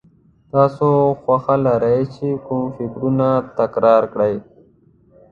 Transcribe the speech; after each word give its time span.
تاسې 0.51 0.89
خوښه 1.21 1.55
لرئ 1.65 2.01
چې 2.15 2.27
کوم 2.45 2.63
فکرونه 2.75 3.27
تکرار 3.57 4.03
کړئ. 4.13 4.35